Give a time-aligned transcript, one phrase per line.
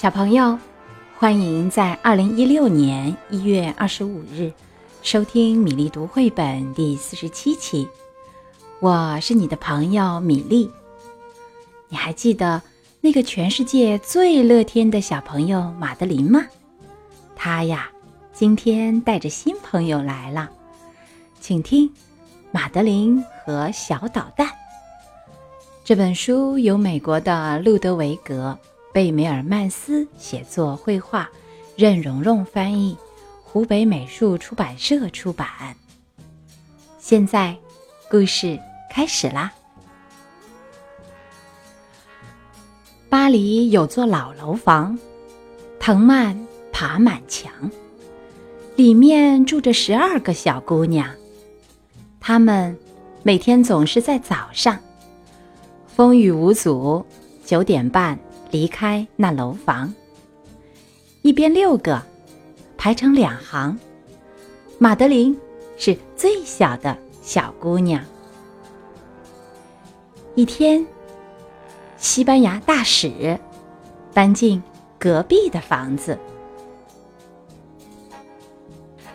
[0.00, 0.56] 小朋友，
[1.16, 4.52] 欢迎在二零一六年一月二十五日
[5.02, 7.88] 收听米粒读绘本第四十七期。
[8.78, 10.70] 我是你的朋友米粒。
[11.88, 12.62] 你还记得
[13.00, 16.46] 那个全世界最乐天的小朋友马德琳吗？
[17.34, 17.90] 他呀，
[18.32, 20.48] 今天带着新朋友来了，
[21.40, 21.88] 请听
[22.52, 24.46] 《马德琳和小导弹》
[25.82, 28.56] 这本书由美国的路德维格。
[28.98, 31.30] 贝梅尔曼斯写作绘画，
[31.76, 32.98] 任蓉蓉翻译，
[33.44, 35.46] 湖北美术出版社出版。
[36.98, 37.56] 现在，
[38.10, 38.58] 故事
[38.90, 39.52] 开始啦。
[43.08, 44.98] 巴黎有座老楼房，
[45.78, 46.36] 藤蔓
[46.72, 47.52] 爬满墙，
[48.74, 51.08] 里面住着十二个小姑娘，
[52.18, 52.76] 她们
[53.22, 54.76] 每天总是在早上，
[55.86, 57.06] 风雨无阻，
[57.44, 58.18] 九点半。
[58.50, 59.92] 离开那楼房，
[61.22, 62.02] 一边六个，
[62.76, 63.78] 排成两行。
[64.78, 65.38] 马德琳
[65.76, 68.02] 是最小的小姑娘。
[70.34, 70.86] 一天，
[71.96, 73.38] 西班牙大使
[74.14, 74.62] 搬进
[74.98, 76.18] 隔壁的房子，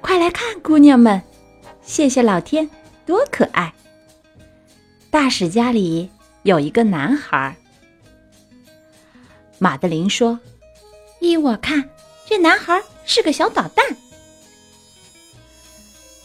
[0.00, 1.22] 快来看，姑娘们，
[1.82, 2.68] 谢谢老天，
[3.06, 3.72] 多可爱！
[5.10, 6.10] 大使家里
[6.42, 7.56] 有一个男孩。
[9.64, 10.38] 马德琳说
[11.20, 11.88] ：“依我看，
[12.26, 13.96] 这男孩是个小捣蛋。”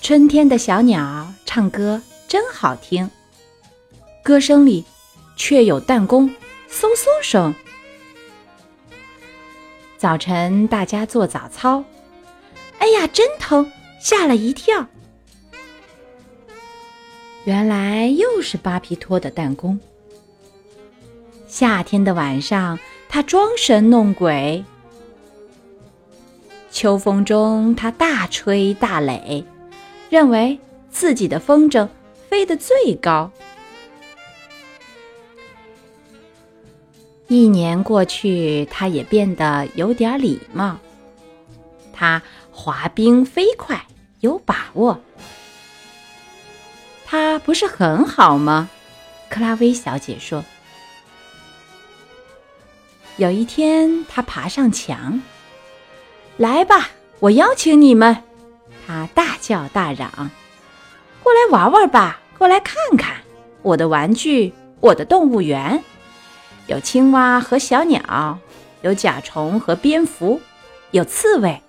[0.03, 3.09] 春天的小鸟唱歌真好听，
[4.21, 4.83] 歌声里
[5.37, 6.29] 却有弹弓
[6.69, 7.55] 嗖嗖声。
[9.97, 11.81] 早晨大家做早操，
[12.79, 14.85] 哎呀，真疼，吓了一跳。
[17.45, 19.79] 原来又是巴皮托的弹弓。
[21.47, 22.77] 夏天的晚上。
[23.11, 24.63] 他装神弄鬼，
[26.71, 29.43] 秋风中他大吹大擂，
[30.11, 30.59] 认为
[30.91, 31.89] 自己的风筝
[32.29, 33.31] 飞得最高。
[37.27, 40.77] 一年过去，他也变得有点礼貌。
[41.91, 42.21] 他
[42.51, 43.85] 滑冰飞快，
[44.19, 45.01] 有把握。
[47.05, 48.69] 他不是很好吗？
[49.29, 50.45] 克拉薇小姐说。
[53.19, 55.21] 有一天，他爬上墙，
[56.37, 56.87] 来吧，
[57.19, 58.23] 我邀请你们！
[58.87, 60.31] 他大叫大嚷
[61.21, 63.17] ：“过来玩玩吧，过来看看
[63.61, 65.83] 我的玩具，我的动物园，
[66.67, 68.39] 有青蛙和小鸟，
[68.83, 70.39] 有甲虫和蝙蝠，
[70.91, 71.61] 有刺猬，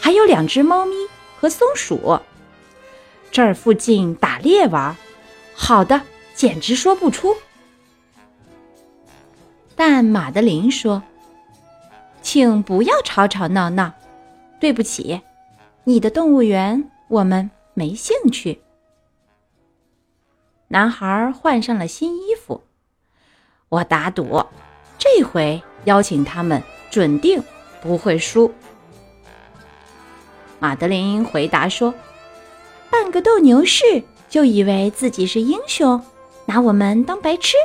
[0.00, 0.94] 还有两只猫咪
[1.38, 2.18] 和松鼠。
[3.30, 4.96] 这儿附近打猎玩，
[5.54, 6.00] 好的，
[6.34, 7.36] 简直说不出。”
[9.76, 11.02] 但马德琳说
[12.22, 13.92] ：“请不要吵吵闹闹，
[14.58, 15.20] 对不起，
[15.84, 18.62] 你的动物园我们没兴趣。”
[20.68, 22.62] 男孩换上了新衣服。
[23.68, 24.42] 我打赌，
[24.96, 27.42] 这回邀请他们准定
[27.82, 28.50] 不会输。
[30.58, 31.92] 马德琳回答说
[32.90, 36.02] ：“半个斗牛士就以为自己是英雄，
[36.46, 37.56] 拿我们当白痴。”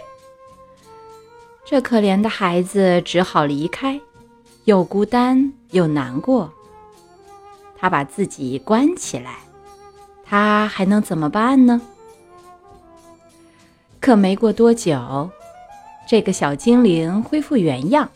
[1.71, 3.97] 这可怜的孩子只好离开，
[4.65, 6.51] 又孤单又难过。
[7.77, 9.37] 他把自己关起来，
[10.25, 11.81] 他还能怎么办呢？
[14.01, 15.29] 可没过多久，
[16.05, 18.11] 这个小精灵恢复原样，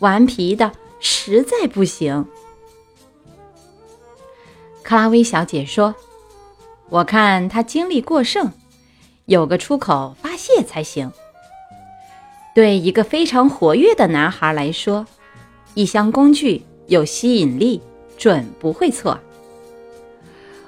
[0.00, 2.26] 顽皮的实在不行。
[4.82, 5.94] 克拉薇小姐说
[6.90, 8.52] ：“我看他精力过剩，
[9.24, 11.10] 有个出口发泄才行。”
[12.54, 15.06] 对一个非常活跃的男孩来说，
[15.74, 17.80] 一箱工具有吸引力，
[18.18, 19.18] 准不会错。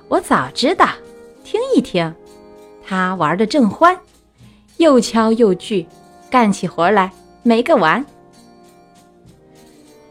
[0.08, 0.88] 我早知道，
[1.42, 2.14] 听一听，
[2.86, 3.98] 他玩的正欢，
[4.76, 5.86] 又敲又锯，
[6.30, 7.10] 干起活来
[7.42, 8.04] 没个完。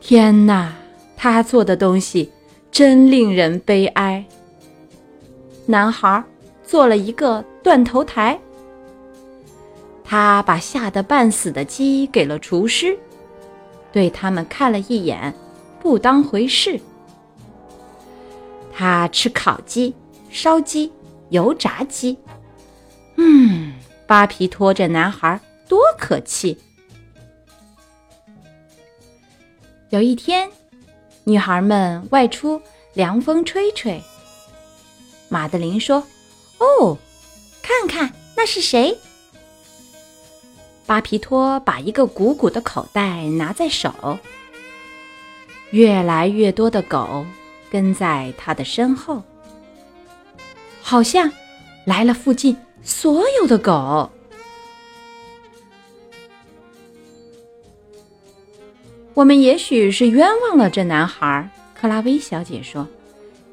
[0.01, 0.73] 天哪，
[1.15, 2.29] 他做的东西
[2.69, 4.25] 真令人悲哀。
[5.67, 6.21] 男孩
[6.65, 8.37] 做了一个断头台。
[10.11, 12.99] 他把吓得半死的鸡给了厨师，
[13.93, 15.33] 对他们看了一眼，
[15.79, 16.77] 不当回事。
[18.73, 19.95] 他吃烤鸡、
[20.29, 20.91] 烧鸡、
[21.29, 22.17] 油炸鸡。
[23.15, 23.71] 嗯，
[24.05, 26.57] 扒皮拖着男孩多可气。
[29.91, 30.51] 有一天，
[31.23, 32.61] 女孩们外出
[32.95, 34.03] 凉风吹吹。
[35.29, 36.03] 马德琳说
[36.59, 36.97] ：“哦，
[37.61, 38.99] 看看那是谁？”
[40.91, 44.19] 巴皮托把一个鼓鼓的口袋拿在手，
[45.69, 47.25] 越来越多的狗
[47.69, 49.23] 跟在他的身后，
[50.81, 51.31] 好像
[51.85, 54.11] 来了附近所有的狗。
[59.13, 62.85] 我们也许是冤枉了这男孩，克拉薇小姐说：“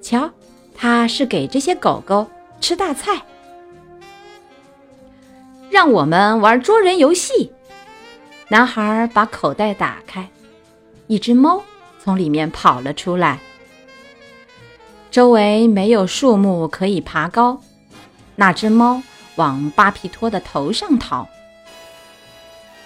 [0.03, 0.29] 瞧，
[0.75, 2.27] 他是给这些狗狗
[2.61, 3.23] 吃大菜。”
[5.79, 7.53] 让我们玩捉人游戏。
[8.49, 10.29] 男孩把口袋打开，
[11.07, 11.63] 一只猫
[12.03, 13.39] 从里面跑了出来。
[15.09, 17.61] 周围没有树木可以爬高，
[18.35, 19.01] 那只猫
[19.37, 21.29] 往巴皮托的头上逃。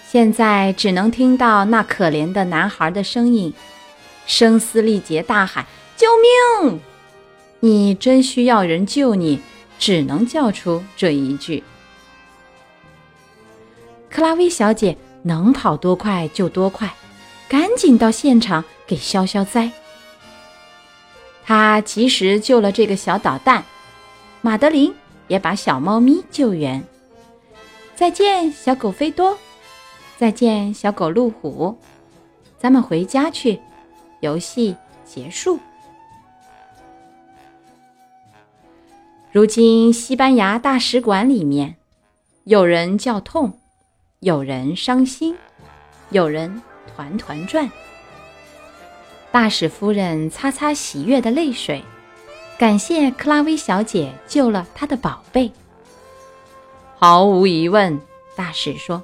[0.07, 3.51] 现在只能听到那可怜的男孩的声音，
[4.27, 5.65] 声嘶力竭大喊
[5.97, 6.05] ：“救
[6.61, 6.79] 命！”
[7.61, 9.41] 你真需要人救你，
[9.79, 11.63] 只能叫出这一句。
[14.13, 16.93] 克拉薇小姐能跑多快就多快，
[17.49, 19.71] 赶紧到现场给消消灾。
[21.43, 23.65] 她及时救了这个小捣蛋，
[24.41, 24.93] 马德琳
[25.27, 26.83] 也把小猫咪救援。
[27.95, 29.35] 再见，小狗菲多。
[30.15, 31.75] 再见，小狗路虎。
[32.59, 33.59] 咱们回家去。
[34.19, 35.57] 游戏结束。
[39.31, 41.77] 如今，西班牙大使馆里面
[42.43, 43.57] 有人叫痛。
[44.23, 45.35] 有人伤心，
[46.11, 47.69] 有人团团转。
[49.33, 51.83] 大使夫人擦擦喜悦的泪水，
[52.57, 55.51] 感谢克拉薇小姐救了她的宝贝。
[56.95, 57.99] 毫无疑问，
[58.33, 59.03] 大使说，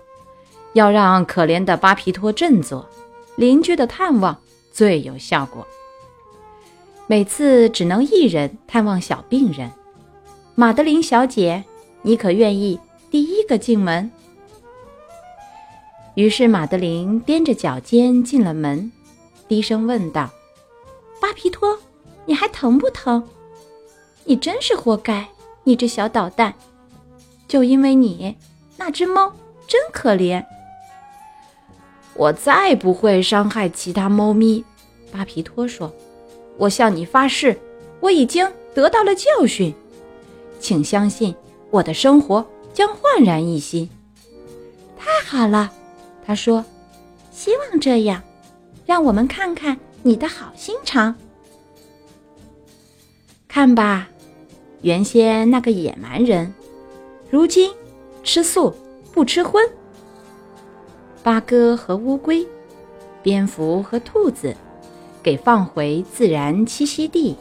[0.71, 2.87] 要让可怜的巴皮托振作，
[3.35, 4.37] 邻居的探望
[4.71, 5.67] 最有效果。
[7.07, 9.69] 每次只能一人探望小病人，
[10.55, 11.65] 马德琳小姐，
[12.03, 12.79] 你可愿意
[13.11, 14.09] 第一个进门？
[16.19, 18.91] 于是，马德琳踮着脚尖进了门，
[19.47, 20.29] 低声问道
[21.21, 21.79] ：“巴皮托，
[22.25, 23.25] 你还疼不疼？
[24.25, 25.29] 你真是活该，
[25.63, 26.53] 你这小捣蛋！
[27.47, 28.35] 就因为你，
[28.75, 29.33] 那只猫
[29.65, 30.43] 真可怜。
[32.15, 34.61] 我再不会伤害其他猫咪。”
[35.13, 35.89] 巴皮托说
[36.59, 37.57] ：“我向你发誓，
[38.01, 39.73] 我已经得到了教训。
[40.59, 41.33] 请相信，
[41.71, 43.89] 我的生活将焕然一新。”
[44.99, 45.71] 太好了。
[46.29, 46.63] 他说
[47.33, 48.21] ：“希望这样，
[48.85, 51.15] 让我们看看你的好心肠。
[53.47, 54.07] 看吧，
[54.83, 56.53] 原先那个野蛮人，
[57.31, 57.73] 如今
[58.23, 58.71] 吃素
[59.11, 59.67] 不吃荤。
[61.23, 62.45] 八哥和乌龟，
[63.23, 64.55] 蝙蝠和兔子，
[65.23, 67.35] 给放回自然栖息地。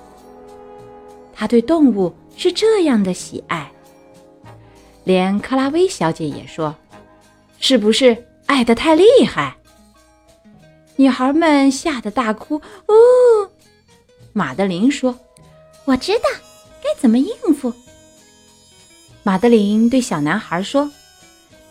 [1.34, 3.70] 他对动物是这样的喜爱，
[5.04, 6.74] 连克拉薇小姐也说：
[7.60, 8.16] 是不是？”
[8.48, 9.56] 爱得太厉害，
[10.96, 12.56] 女孩们吓得大哭。
[12.86, 12.94] 哦，
[14.32, 15.16] 马德琳说
[15.84, 16.24] ：“我知道
[16.82, 17.72] 该怎么应付。”
[19.22, 20.90] 马德琳对小男孩说：“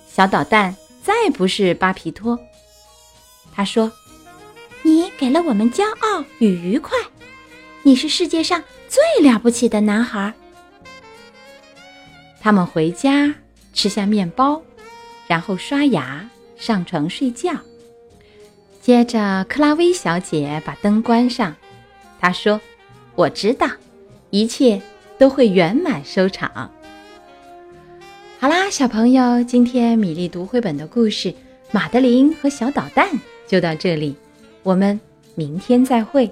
[0.08, 2.40] 小捣蛋，再不是巴皮托。”
[3.52, 3.92] 他说
[4.84, 6.96] ：“你给了我们骄傲与愉快，
[7.82, 10.32] 你是世界上最了不起的男孩。”
[12.40, 13.34] 他们回家
[13.74, 14.62] 吃下面包，
[15.26, 16.30] 然后刷牙。
[16.58, 17.54] 上床睡觉。
[18.82, 21.56] 接着，克拉薇小姐把灯关上。
[22.20, 22.60] 她说
[23.16, 23.68] ：“我知道，
[24.30, 24.82] 一切
[25.18, 26.72] 都会圆满收场。”
[28.40, 31.32] 好啦，小朋友，今天米粒读绘本的故事
[31.72, 33.10] 《马德琳和小捣蛋》
[33.48, 34.16] 就到这里，
[34.64, 35.00] 我们
[35.36, 36.32] 明天再会。